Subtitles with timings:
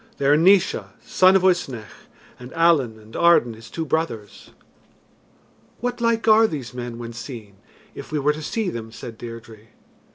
[0.17, 2.07] "They are Naois, son of Uisnech,
[2.39, 4.49] and Allen and Arden his two brothers."
[5.79, 7.57] "What like are these men when seen,
[7.93, 9.67] if we were to see them?" said Deirdre.